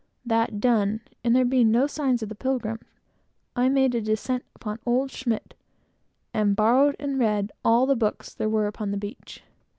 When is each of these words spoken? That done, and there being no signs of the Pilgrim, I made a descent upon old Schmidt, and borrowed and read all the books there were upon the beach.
That 0.25 0.59
done, 0.59 1.01
and 1.23 1.35
there 1.35 1.45
being 1.45 1.69
no 1.69 1.85
signs 1.85 2.23
of 2.23 2.29
the 2.29 2.33
Pilgrim, 2.33 2.79
I 3.55 3.69
made 3.69 3.93
a 3.93 4.01
descent 4.01 4.43
upon 4.55 4.79
old 4.83 5.11
Schmidt, 5.11 5.53
and 6.33 6.55
borrowed 6.55 6.95
and 6.99 7.19
read 7.19 7.51
all 7.63 7.85
the 7.85 7.95
books 7.95 8.33
there 8.33 8.49
were 8.49 8.65
upon 8.65 8.89
the 8.89 8.97
beach. 8.97 9.43